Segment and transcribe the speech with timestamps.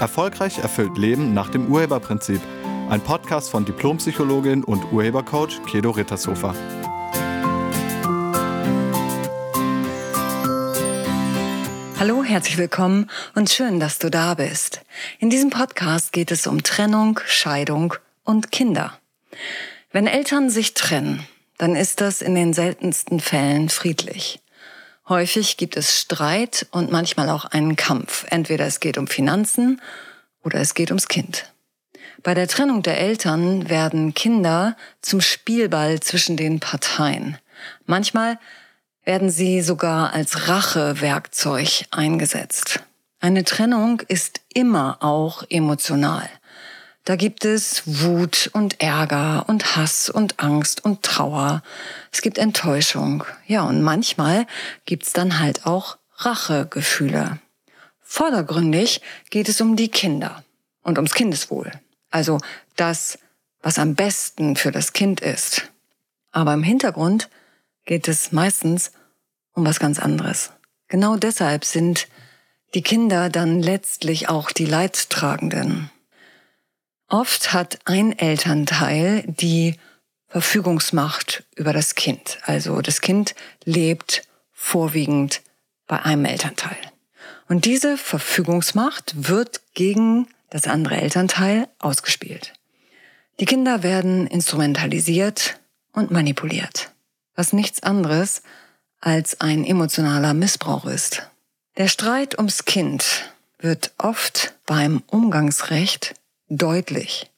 [0.00, 2.40] Erfolgreich erfüllt Leben nach dem Urheberprinzip.
[2.88, 6.54] Ein Podcast von Diplompsychologin und Urhebercoach Kedo Rittershofer.
[11.98, 14.80] Hallo, herzlich willkommen und schön, dass du da bist.
[15.18, 17.92] In diesem Podcast geht es um Trennung, Scheidung
[18.24, 18.94] und Kinder.
[19.92, 21.26] Wenn Eltern sich trennen,
[21.58, 24.40] dann ist das in den seltensten Fällen friedlich.
[25.10, 28.24] Häufig gibt es Streit und manchmal auch einen Kampf.
[28.30, 29.82] Entweder es geht um Finanzen
[30.44, 31.52] oder es geht ums Kind.
[32.22, 37.38] Bei der Trennung der Eltern werden Kinder zum Spielball zwischen den Parteien.
[37.86, 38.38] Manchmal
[39.04, 42.78] werden sie sogar als Rachewerkzeug eingesetzt.
[43.18, 46.28] Eine Trennung ist immer auch emotional.
[47.04, 51.62] Da gibt es Wut und Ärger und Hass und Angst und Trauer.
[52.12, 53.24] Es gibt Enttäuschung.
[53.46, 54.46] Ja, und manchmal
[54.84, 57.38] gibt's dann halt auch Rachegefühle.
[58.00, 60.44] Vordergründig geht es um die Kinder
[60.82, 61.72] und ums Kindeswohl.
[62.10, 62.38] Also
[62.76, 63.18] das,
[63.62, 65.70] was am besten für das Kind ist.
[66.32, 67.28] Aber im Hintergrund
[67.86, 68.92] geht es meistens
[69.54, 70.50] um was ganz anderes.
[70.88, 72.08] Genau deshalb sind
[72.74, 75.90] die Kinder dann letztlich auch die Leidtragenden.
[77.10, 79.74] Oft hat ein Elternteil die
[80.28, 82.38] Verfügungsmacht über das Kind.
[82.44, 85.42] Also das Kind lebt vorwiegend
[85.88, 86.78] bei einem Elternteil.
[87.48, 92.52] Und diese Verfügungsmacht wird gegen das andere Elternteil ausgespielt.
[93.40, 95.58] Die Kinder werden instrumentalisiert
[95.92, 96.92] und manipuliert,
[97.34, 98.42] was nichts anderes
[99.00, 101.28] als ein emotionaler Missbrauch ist.
[101.76, 106.14] Der Streit ums Kind wird oft beim Umgangsrecht
[106.50, 107.30] deutlich.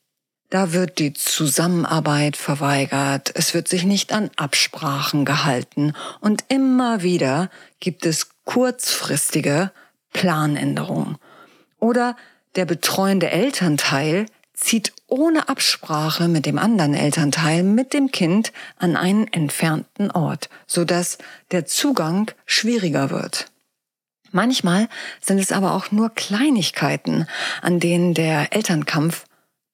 [0.50, 7.48] Da wird die Zusammenarbeit verweigert, es wird sich nicht an Absprachen gehalten und immer wieder
[7.80, 9.70] gibt es kurzfristige
[10.12, 11.16] Planänderungen.
[11.78, 12.16] Oder
[12.56, 19.26] der betreuende Elternteil zieht ohne Absprache mit dem anderen Elternteil mit dem Kind an einen
[19.28, 21.18] entfernten Ort, sodass
[21.50, 23.51] der Zugang schwieriger wird.
[24.32, 24.88] Manchmal
[25.20, 27.26] sind es aber auch nur Kleinigkeiten,
[27.60, 29.24] an denen der Elternkampf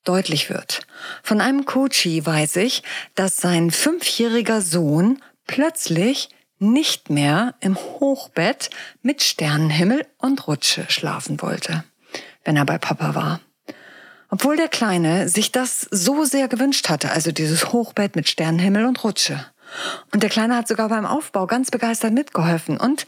[0.05, 0.81] deutlich wird.
[1.23, 2.83] Von einem Coachie weiß ich,
[3.15, 8.71] dass sein fünfjähriger Sohn plötzlich nicht mehr im Hochbett
[9.03, 11.85] mit Sternenhimmel und Rutsche schlafen wollte,
[12.45, 13.41] wenn er bei Papa war.
[14.31, 19.03] Obwohl der Kleine sich das so sehr gewünscht hatte, also dieses Hochbett mit Sternenhimmel und
[19.05, 19.47] Rutsche.
[20.13, 23.07] Und der Kleine hat sogar beim Aufbau ganz begeistert mitgeholfen und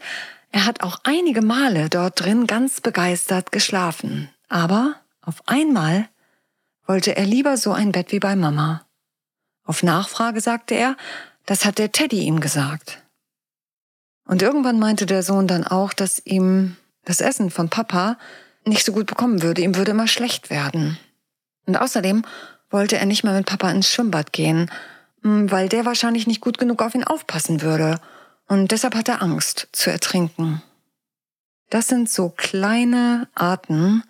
[0.51, 4.29] er hat auch einige Male dort drin ganz begeistert geschlafen.
[4.49, 6.09] Aber auf einmal
[6.85, 8.85] wollte er lieber so ein Bett wie bei Mama.
[9.63, 10.97] Auf Nachfrage sagte er,
[11.45, 13.01] das hat der Teddy ihm gesagt.
[14.25, 16.75] Und irgendwann meinte der Sohn dann auch, dass ihm
[17.05, 18.17] das Essen von Papa
[18.65, 20.97] nicht so gut bekommen würde, ihm würde immer schlecht werden.
[21.65, 22.23] Und außerdem
[22.69, 24.69] wollte er nicht mehr mit Papa ins Schwimmbad gehen,
[25.21, 27.99] weil der wahrscheinlich nicht gut genug auf ihn aufpassen würde.
[28.51, 30.61] Und deshalb hat er Angst zu ertrinken.
[31.69, 34.03] Das sind so kleine Arten,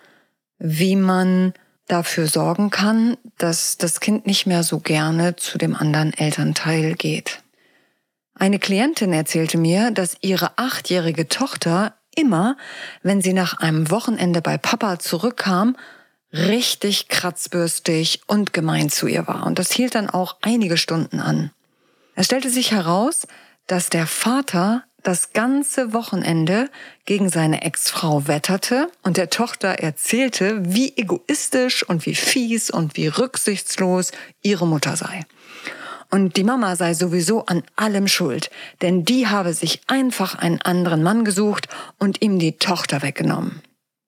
[0.57, 1.53] wie man
[1.87, 7.43] dafür sorgen kann, dass das Kind nicht mehr so gerne zu dem anderen Elternteil geht.
[8.33, 12.57] Eine Klientin erzählte mir, dass ihre achtjährige Tochter immer,
[13.03, 15.77] wenn sie nach einem Wochenende bei Papa zurückkam,
[16.33, 19.45] richtig kratzbürstig und gemein zu ihr war.
[19.45, 21.51] Und das hielt dann auch einige Stunden an.
[22.15, 23.27] Es stellte sich heraus,
[23.67, 26.69] dass der Vater das ganze Wochenende
[27.05, 33.07] gegen seine Ex-Frau wetterte und der Tochter erzählte, wie egoistisch und wie fies und wie
[33.07, 34.11] rücksichtslos
[34.41, 35.25] ihre Mutter sei.
[36.11, 38.51] Und die Mama sei sowieso an allem schuld,
[38.81, 43.61] denn die habe sich einfach einen anderen Mann gesucht und ihm die Tochter weggenommen.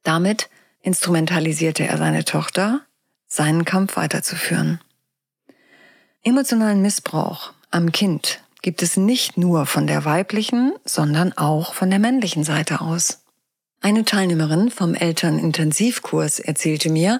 [0.03, 0.49] Damit
[0.81, 2.81] instrumentalisierte er seine Tochter,
[3.27, 4.81] seinen Kampf weiterzuführen.
[6.23, 11.99] Emotionalen Missbrauch am Kind gibt es nicht nur von der weiblichen, sondern auch von der
[11.99, 13.19] männlichen Seite aus.
[13.81, 17.19] Eine Teilnehmerin vom Elternintensivkurs erzählte mir,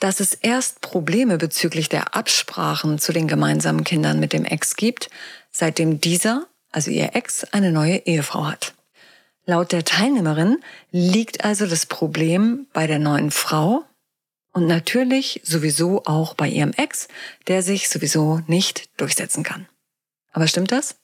[0.00, 5.10] dass es erst Probleme bezüglich der Absprachen zu den gemeinsamen Kindern mit dem Ex gibt,
[5.50, 8.74] seitdem dieser, also ihr Ex, eine neue Ehefrau hat.
[9.44, 10.58] Laut der Teilnehmerin
[10.90, 13.84] liegt also das Problem bei der neuen Frau
[14.52, 17.08] und natürlich sowieso auch bei ihrem Ex,
[17.48, 19.68] der sich sowieso nicht durchsetzen kann.
[20.32, 20.96] Aber stimmt das?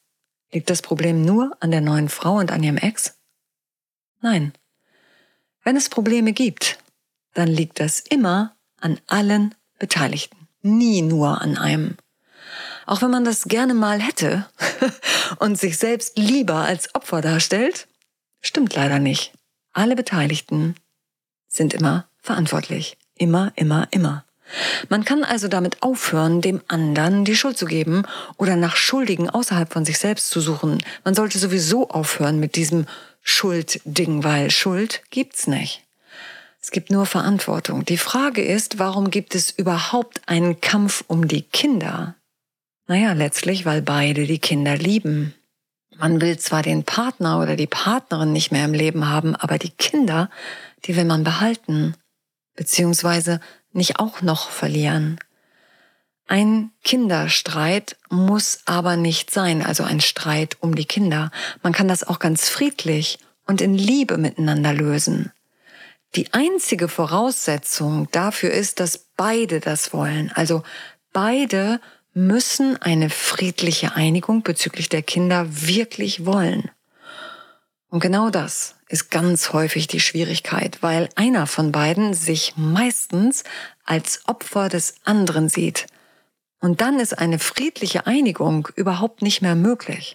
[0.52, 3.14] Liegt das Problem nur an der neuen Frau und an ihrem Ex?
[4.20, 4.52] Nein.
[5.62, 6.78] Wenn es Probleme gibt,
[7.32, 11.96] dann liegt das immer an allen Beteiligten, nie nur an einem.
[12.86, 14.46] Auch wenn man das gerne mal hätte
[15.38, 17.88] und sich selbst lieber als Opfer darstellt,
[18.40, 19.32] stimmt leider nicht.
[19.72, 20.76] Alle Beteiligten
[21.48, 22.96] sind immer verantwortlich.
[23.14, 24.24] Immer, immer, immer.
[24.88, 28.04] Man kann also damit aufhören, dem anderen die Schuld zu geben
[28.36, 30.82] oder nach Schuldigen außerhalb von sich selbst zu suchen.
[31.04, 32.86] Man sollte sowieso aufhören mit diesem
[33.22, 35.82] Schuldding, weil Schuld gibt's nicht.
[36.60, 37.84] Es gibt nur Verantwortung.
[37.84, 42.16] Die Frage ist, warum gibt es überhaupt einen Kampf um die Kinder?
[42.86, 45.34] Naja, letztlich, weil beide die Kinder lieben.
[45.96, 49.70] Man will zwar den Partner oder die Partnerin nicht mehr im Leben haben, aber die
[49.70, 50.30] Kinder,
[50.84, 51.94] die will man behalten,
[52.56, 53.40] beziehungsweise
[53.74, 55.18] nicht auch noch verlieren.
[56.26, 61.30] Ein Kinderstreit muss aber nicht sein, also ein Streit um die Kinder.
[61.62, 65.32] Man kann das auch ganz friedlich und in Liebe miteinander lösen.
[66.14, 70.30] Die einzige Voraussetzung dafür ist, dass beide das wollen.
[70.34, 70.62] Also
[71.12, 71.80] beide
[72.14, 76.70] müssen eine friedliche Einigung bezüglich der Kinder wirklich wollen.
[77.90, 83.42] Und genau das ist ganz häufig die Schwierigkeit, weil einer von beiden sich meistens
[83.84, 85.86] als Opfer des anderen sieht.
[86.60, 90.14] Und dann ist eine friedliche Einigung überhaupt nicht mehr möglich.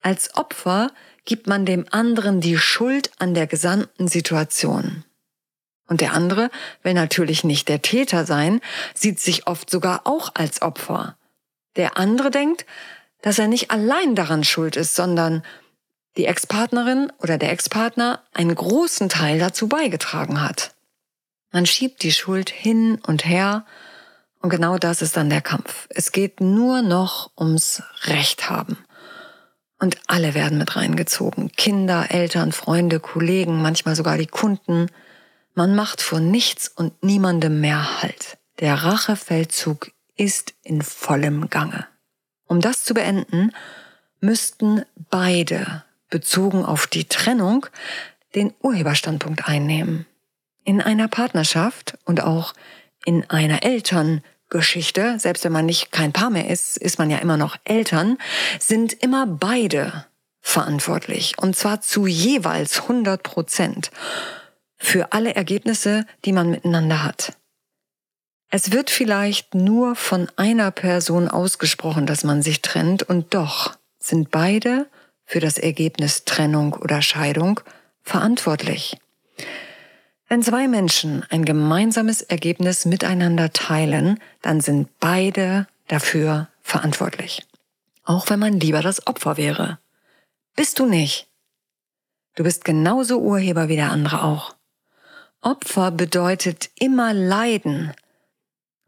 [0.00, 0.90] Als Opfer
[1.24, 5.04] gibt man dem anderen die Schuld an der gesamten Situation.
[5.86, 6.50] Und der andere
[6.82, 8.60] will natürlich nicht der Täter sein,
[8.94, 11.16] sieht sich oft sogar auch als Opfer.
[11.76, 12.66] Der andere denkt,
[13.22, 15.44] dass er nicht allein daran schuld ist, sondern
[16.16, 20.74] die Ex-Partnerin oder der Ex-Partner einen großen Teil dazu beigetragen hat.
[21.52, 23.64] Man schiebt die Schuld hin und her
[24.40, 25.86] und genau das ist dann der Kampf.
[25.90, 28.78] Es geht nur noch ums Recht haben.
[29.78, 31.52] Und alle werden mit reingezogen.
[31.52, 34.88] Kinder, Eltern, Freunde, Kollegen, manchmal sogar die Kunden.
[35.54, 38.38] Man macht vor nichts und niemandem mehr Halt.
[38.60, 41.86] Der Rachefeldzug ist in vollem Gange.
[42.46, 43.52] Um das zu beenden,
[44.20, 47.66] müssten beide, bezogen auf die Trennung,
[48.34, 50.06] den Urheberstandpunkt einnehmen.
[50.64, 52.52] In einer Partnerschaft und auch
[53.04, 57.36] in einer Elterngeschichte, selbst wenn man nicht kein Paar mehr ist, ist man ja immer
[57.36, 58.18] noch Eltern,
[58.58, 60.06] sind immer beide
[60.40, 61.38] verantwortlich.
[61.38, 63.90] Und zwar zu jeweils 100 Prozent
[64.76, 67.36] für alle Ergebnisse, die man miteinander hat.
[68.50, 74.30] Es wird vielleicht nur von einer Person ausgesprochen, dass man sich trennt, und doch sind
[74.30, 74.88] beide
[75.30, 77.60] für das Ergebnis Trennung oder Scheidung
[78.02, 78.98] verantwortlich.
[80.28, 87.46] Wenn zwei Menschen ein gemeinsames Ergebnis miteinander teilen, dann sind beide dafür verantwortlich.
[88.02, 89.78] Auch wenn man lieber das Opfer wäre.
[90.56, 91.28] Bist du nicht.
[92.34, 94.56] Du bist genauso Urheber wie der andere auch.
[95.42, 97.92] Opfer bedeutet immer Leiden.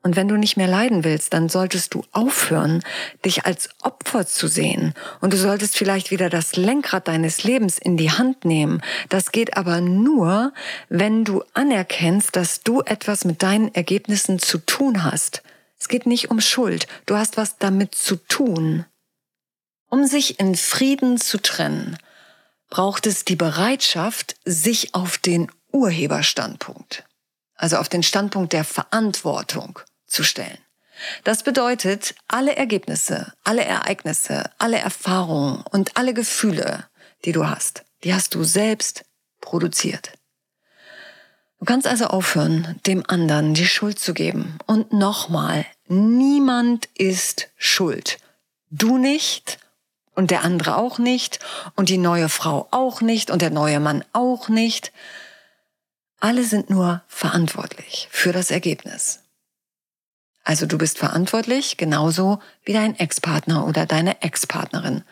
[0.04, 2.82] Und wenn du nicht mehr leiden willst, dann solltest du aufhören,
[3.24, 4.94] dich als Opfer zu sehen.
[5.20, 8.82] Und du solltest vielleicht wieder das Lenkrad deines Lebens in die Hand nehmen.
[9.08, 10.52] Das geht aber nur,
[10.88, 15.42] wenn du anerkennst, dass du etwas mit deinen Ergebnissen zu tun hast.
[15.78, 16.88] Es geht nicht um Schuld.
[17.06, 18.84] Du hast was damit zu tun.
[19.88, 21.96] Um sich in Frieden zu trennen,
[22.70, 27.04] braucht es die Bereitschaft, sich auf den Urheberstandpunkt,
[27.54, 29.78] also auf den Standpunkt der Verantwortung
[30.12, 30.58] zu stellen.
[31.24, 36.86] Das bedeutet, alle Ergebnisse, alle Ereignisse, alle Erfahrungen und alle Gefühle,
[37.24, 39.04] die du hast, die hast du selbst
[39.40, 40.12] produziert.
[41.58, 44.58] Du kannst also aufhören, dem anderen die Schuld zu geben.
[44.66, 48.18] Und nochmal, niemand ist schuld.
[48.70, 49.58] Du nicht
[50.14, 51.38] und der andere auch nicht
[51.76, 54.92] und die neue Frau auch nicht und der neue Mann auch nicht.
[56.18, 59.20] Alle sind nur verantwortlich für das Ergebnis.
[60.44, 65.04] Also du bist verantwortlich, genauso wie dein Ex-Partner oder deine Ex-Partnerin.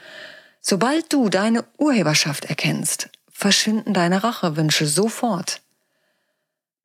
[0.61, 5.63] Sobald du deine Urheberschaft erkennst, verschwinden deine Rachewünsche sofort.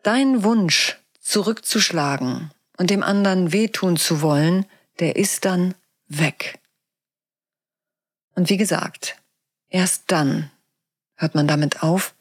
[0.03, 4.65] Dein Wunsch, zurückzuschlagen und dem anderen wehtun zu wollen,
[4.99, 5.73] der ist dann
[6.07, 6.59] weg.
[8.35, 9.17] Und wie gesagt,
[9.69, 10.51] erst dann
[11.15, 12.13] hört man damit auf,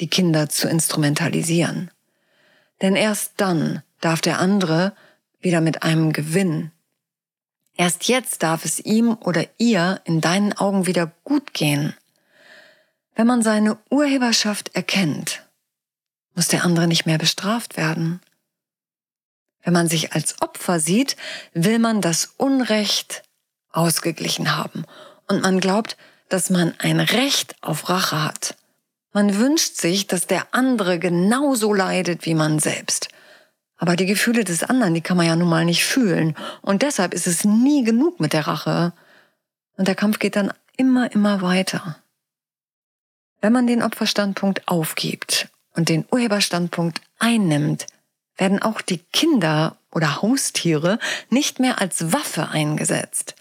[0.00, 1.90] die Kinder zu instrumentalisieren.
[2.82, 4.94] Denn erst dann darf der andere
[5.40, 6.70] wieder mit einem Gewinn.
[7.76, 11.94] Erst jetzt darf es ihm oder ihr in deinen Augen wieder gut gehen.
[13.14, 15.42] Wenn man seine Urheberschaft erkennt,
[16.34, 18.20] muss der andere nicht mehr bestraft werden.
[19.62, 21.16] Wenn man sich als Opfer sieht,
[21.52, 23.22] will man das Unrecht
[23.72, 24.84] ausgeglichen haben
[25.28, 25.96] und man glaubt,
[26.28, 28.56] dass man ein Recht auf Rache hat.
[29.12, 33.08] Man wünscht sich, dass der andere genauso leidet wie man selbst.
[33.80, 36.36] Aber die Gefühle des anderen, die kann man ja nun mal nicht fühlen.
[36.60, 38.92] Und deshalb ist es nie genug mit der Rache.
[39.78, 41.96] Und der Kampf geht dann immer, immer weiter.
[43.40, 47.86] Wenn man den Opferstandpunkt aufgibt und den Urheberstandpunkt einnimmt,
[48.36, 50.98] werden auch die Kinder oder Haustiere
[51.30, 53.34] nicht mehr als Waffe eingesetzt.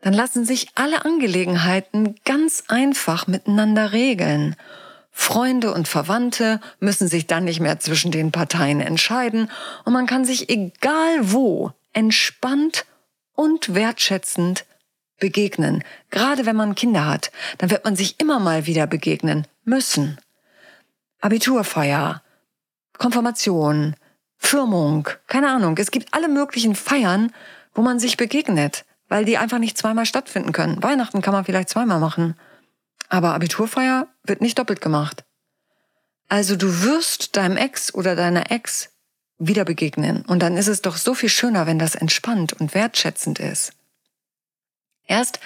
[0.00, 4.56] Dann lassen sich alle Angelegenheiten ganz einfach miteinander regeln.
[5.16, 9.48] Freunde und Verwandte müssen sich dann nicht mehr zwischen den Parteien entscheiden
[9.84, 12.84] und man kann sich egal wo entspannt
[13.32, 14.66] und wertschätzend
[15.20, 15.84] begegnen.
[16.10, 20.18] Gerade wenn man Kinder hat, dann wird man sich immer mal wieder begegnen müssen.
[21.20, 22.20] Abiturfeier,
[22.98, 23.94] Konfirmation,
[24.36, 25.78] Firmung, keine Ahnung.
[25.78, 27.32] Es gibt alle möglichen Feiern,
[27.72, 30.82] wo man sich begegnet, weil die einfach nicht zweimal stattfinden können.
[30.82, 32.34] Weihnachten kann man vielleicht zweimal machen.
[33.08, 35.24] Aber Abiturfeier wird nicht doppelt gemacht.
[36.28, 38.90] Also du wirst deinem Ex oder deiner Ex
[39.38, 40.22] wieder begegnen.
[40.22, 43.72] Und dann ist es doch so viel schöner, wenn das entspannt und wertschätzend ist.
[45.06, 45.38] Erst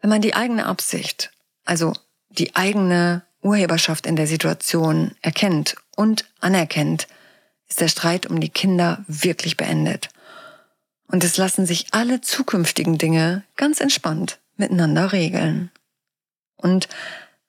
[0.00, 1.30] wenn man die eigene Absicht,
[1.64, 1.94] also
[2.28, 7.06] die eigene Urheberschaft in der Situation erkennt und anerkennt,
[7.68, 10.10] ist der Streit um die Kinder wirklich beendet.
[11.06, 15.70] Und es lassen sich alle zukünftigen Dinge ganz entspannt miteinander regeln.
[16.64, 16.88] Und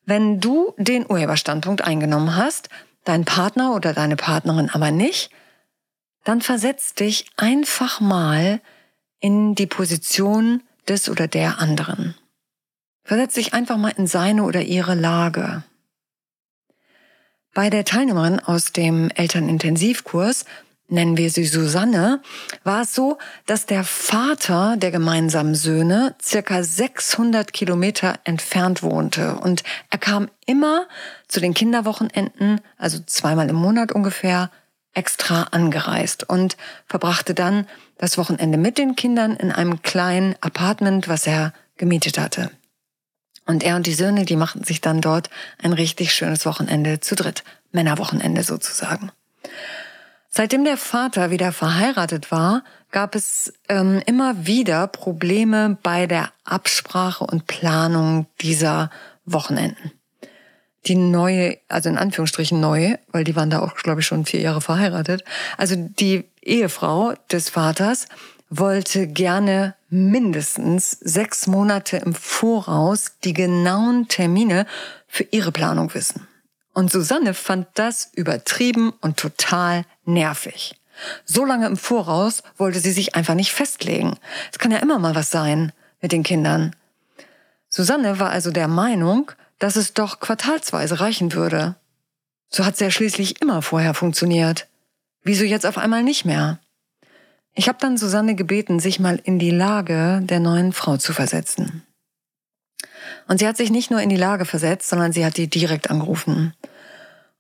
[0.05, 2.67] wenn du den Urheberstandpunkt eingenommen hast,
[3.05, 5.31] dein Partner oder deine Partnerin aber nicht,
[6.25, 8.59] dann versetz dich einfach mal
[9.21, 12.15] in die Position des oder der anderen.
[13.05, 15.63] Versetz dich einfach mal in seine oder ihre Lage.
[17.53, 20.43] Bei der Teilnehmerin aus dem Elternintensivkurs,
[20.87, 22.21] nennen wir sie Susanne,
[22.63, 29.63] war es so, dass der Vater der gemeinsamen Söhne circa 600 Kilometer entfernt wohnte und
[29.89, 30.87] er kam immer
[31.27, 34.51] zu den Kinderwochenenden, also zweimal im Monat ungefähr,
[34.93, 41.27] extra angereist und verbrachte dann das Wochenende mit den Kindern in einem kleinen Apartment, was
[41.27, 42.49] er gemietet hatte.
[43.45, 45.29] Und er und die Söhne, die machten sich dann dort
[45.61, 47.43] ein richtig schönes Wochenende zu dritt.
[47.71, 49.11] Männerwochenende sozusagen.
[50.37, 57.23] Seitdem der Vater wieder verheiratet war, gab es ähm, immer wieder Probleme bei der Absprache
[57.23, 58.89] und Planung dieser
[59.23, 59.93] Wochenenden.
[60.87, 64.41] Die neue, also in Anführungsstrichen neue, weil die waren da auch, glaube ich, schon vier
[64.41, 65.23] Jahre verheiratet.
[65.55, 68.09] Also die Ehefrau des Vaters
[68.49, 74.67] wollte gerne mindestens sechs Monate im Voraus die genauen Termine
[75.07, 76.27] für ihre Planung wissen.
[76.75, 80.75] Und Susanne fand das übertrieben und total nervig.
[81.23, 84.17] So lange im Voraus wollte sie sich einfach nicht festlegen.
[84.51, 86.75] Es kann ja immer mal was sein mit den Kindern.
[87.69, 91.75] Susanne war also der Meinung, dass es doch quartalsweise reichen würde.
[92.49, 94.67] So hat es ja schließlich immer vorher funktioniert.
[95.23, 96.59] Wieso jetzt auf einmal nicht mehr?
[97.53, 101.84] Ich habe dann Susanne gebeten, sich mal in die Lage der neuen Frau zu versetzen.
[103.27, 105.89] Und sie hat sich nicht nur in die Lage versetzt, sondern sie hat die direkt
[105.89, 106.53] angerufen.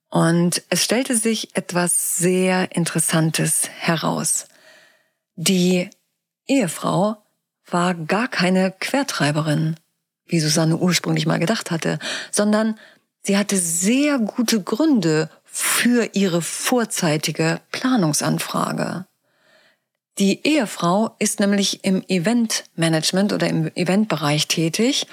[0.09, 4.47] Und es stellte sich etwas sehr Interessantes heraus.
[5.35, 5.89] Die
[6.47, 7.17] Ehefrau
[7.69, 9.75] war gar keine Quertreiberin,
[10.27, 11.99] wie Susanne ursprünglich mal gedacht hatte,
[12.31, 12.79] sondern
[13.23, 19.05] sie hatte sehr gute Gründe für ihre vorzeitige Planungsanfrage.
[20.17, 25.07] Die Ehefrau ist nämlich im Eventmanagement oder im Eventbereich tätig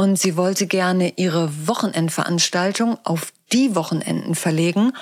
[0.00, 4.94] und sie wollte gerne ihre Wochenendveranstaltung auf die Wochenenden verlegen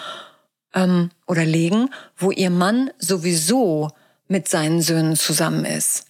[0.75, 3.93] ähm, oder legen, wo ihr Mann sowieso
[4.26, 6.07] mit seinen Söhnen zusammen ist.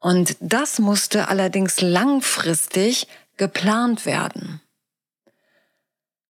[0.00, 3.06] Und das musste allerdings langfristig
[3.36, 4.62] geplant werden.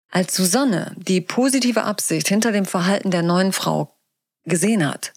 [0.09, 3.93] Als Susanne die positive Absicht hinter dem Verhalten der neuen Frau
[4.45, 5.13] gesehen hat,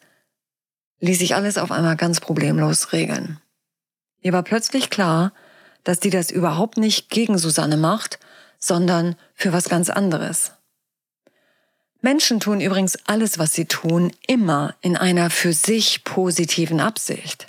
[1.00, 3.39] ließ sich alles auf einmal ganz problemlos regeln.
[4.22, 5.31] Ihr war plötzlich klar,
[5.86, 8.20] dass die das überhaupt nicht gegen Susanne macht,
[8.60, 10.51] sondern für was ganz anderes.
[12.01, 17.48] Menschen tun übrigens alles, was sie tun, immer in einer für sich positiven Absicht.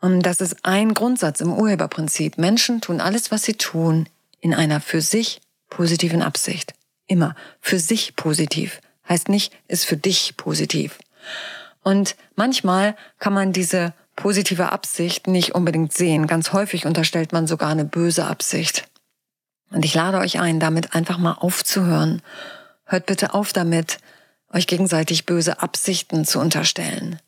[0.00, 2.38] Und das ist ein Grundsatz im Urheberprinzip.
[2.38, 4.08] Menschen tun alles, was sie tun,
[4.40, 6.74] in einer für sich positiven Absicht.
[7.06, 8.80] Immer für sich positiv.
[9.08, 10.98] Heißt nicht, ist für dich positiv.
[11.82, 16.26] Und manchmal kann man diese positive Absicht nicht unbedingt sehen.
[16.26, 18.88] Ganz häufig unterstellt man sogar eine böse Absicht.
[19.70, 22.22] Und ich lade euch ein, damit einfach mal aufzuhören.
[22.84, 23.98] Hört bitte auf damit,
[24.52, 27.20] euch gegenseitig böse Absichten zu unterstellen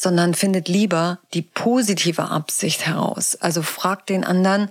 [0.00, 3.36] sondern findet lieber die positive Absicht heraus.
[3.36, 4.70] Also fragt den anderen,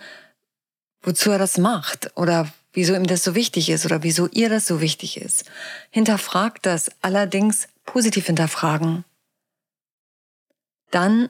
[1.04, 4.66] wozu er das macht oder wieso ihm das so wichtig ist oder wieso ihr das
[4.66, 5.46] so wichtig ist.
[5.92, 9.06] Hinterfragt das allerdings positiv hinterfragen.
[10.92, 11.30] Dann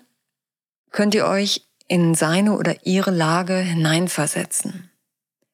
[0.91, 4.89] könnt ihr euch in seine oder ihre Lage hineinversetzen.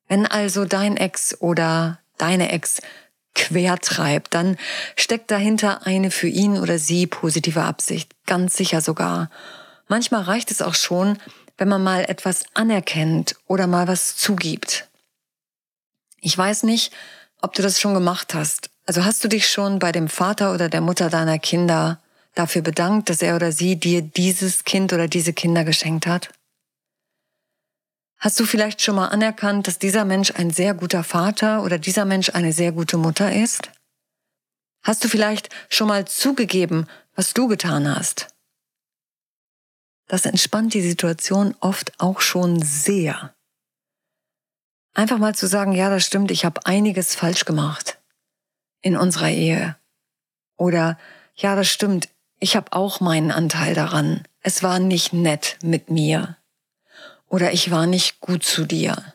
[0.07, 2.81] Wenn also dein Ex oder deine Ex
[3.33, 4.57] quer treibt, dann
[4.95, 9.29] steckt dahinter eine für ihn oder sie positive Absicht, ganz sicher sogar.
[9.87, 11.17] Manchmal reicht es auch schon,
[11.57, 14.87] wenn man mal etwas anerkennt oder mal was zugibt.
[16.21, 16.93] Ich weiß nicht,
[17.41, 18.69] ob du das schon gemacht hast.
[18.85, 21.99] Also hast du dich schon bei dem Vater oder der Mutter deiner Kinder
[22.35, 26.29] dafür bedankt, dass er oder sie dir dieses Kind oder diese Kinder geschenkt hat?
[28.17, 32.05] Hast du vielleicht schon mal anerkannt, dass dieser Mensch ein sehr guter Vater oder dieser
[32.05, 33.71] Mensch eine sehr gute Mutter ist?
[34.83, 38.27] Hast du vielleicht schon mal zugegeben, was du getan hast?
[40.07, 43.33] Das entspannt die Situation oft auch schon sehr.
[44.93, 47.99] Einfach mal zu sagen, ja, das stimmt, ich habe einiges falsch gemacht
[48.81, 49.75] in unserer Ehe.
[50.57, 50.97] Oder
[51.35, 52.07] ja, das stimmt,
[52.39, 54.23] ich habe auch meinen Anteil daran.
[54.41, 56.37] Es war nicht nett mit mir.
[57.27, 59.13] Oder ich war nicht gut zu dir.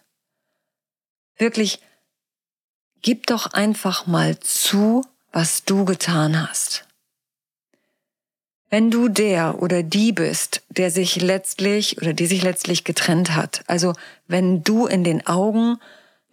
[1.36, 1.80] Wirklich,
[3.02, 6.86] gib doch einfach mal zu, was du getan hast.
[8.68, 13.64] Wenn du der oder die bist, der sich letztlich oder die sich letztlich getrennt hat,
[13.66, 13.94] also
[14.28, 15.78] wenn du in den Augen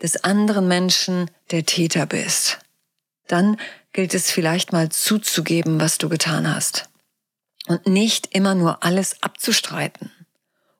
[0.02, 2.60] des anderen Menschen der Täter bist,
[3.28, 3.58] dann
[3.98, 6.88] gilt es vielleicht mal zuzugeben, was du getan hast.
[7.66, 10.12] Und nicht immer nur alles abzustreiten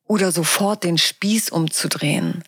[0.06, 2.44] oder sofort den Spieß umzudrehen,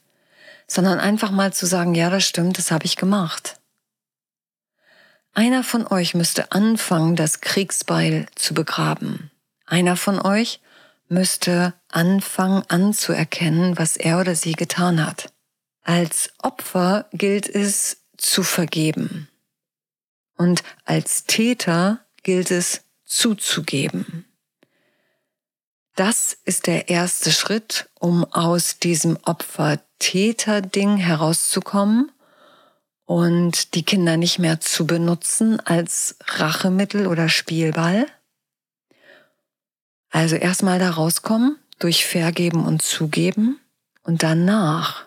[0.67, 3.59] sondern einfach mal zu sagen, ja, das stimmt, das habe ich gemacht.
[5.33, 9.31] Einer von euch müsste anfangen, das Kriegsbeil zu begraben.
[9.65, 10.61] Einer von euch
[11.07, 15.33] müsste anfangen anzuerkennen, was er oder sie getan hat.
[15.81, 19.29] Als Opfer gilt es zu vergeben.
[20.39, 24.24] Und als Täter gilt es zuzugeben.
[25.98, 32.10] Das ist der erste Schritt, um aus diesem Opfer-Täter-Ding herauszukommen
[33.04, 38.08] und die Kinder nicht mehr zu benutzen als Rachemittel oder Spielball.
[40.10, 43.60] Also erstmal da rauskommen, durch Vergeben und Zugeben
[44.04, 45.06] und danach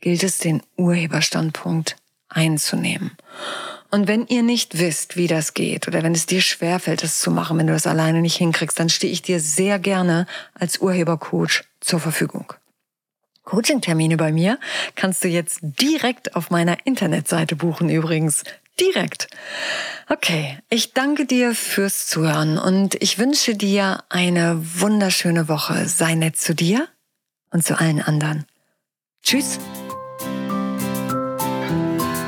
[0.00, 1.94] gilt es, den Urheberstandpunkt
[2.28, 3.16] einzunehmen.
[3.92, 7.30] Und wenn ihr nicht wisst, wie das geht oder wenn es dir schwerfällt, das zu
[7.30, 11.64] machen, wenn du das alleine nicht hinkriegst, dann stehe ich dir sehr gerne als Urhebercoach
[11.80, 12.54] zur Verfügung.
[13.44, 14.58] Coaching-Termine bei mir
[14.94, 18.44] kannst du jetzt direkt auf meiner Internetseite buchen übrigens.
[18.80, 19.26] Direkt.
[20.08, 25.86] Okay, ich danke dir fürs Zuhören und ich wünsche dir eine wunderschöne Woche.
[25.86, 26.88] Sei nett zu dir
[27.50, 28.46] und zu allen anderen.
[29.22, 29.58] Tschüss.